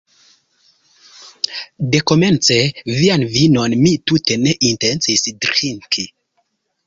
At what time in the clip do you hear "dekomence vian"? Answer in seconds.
1.95-3.27